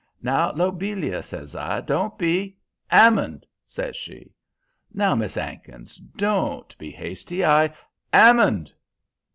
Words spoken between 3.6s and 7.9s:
says she. "'Now, Miss 'Ankins, d o n't be hasty, I'